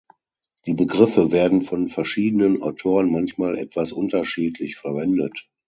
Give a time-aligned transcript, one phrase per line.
[0.65, 5.47] Die Begriffe werden von verschiedenen Autoren manchmal etwas unterschiedlich verwendet.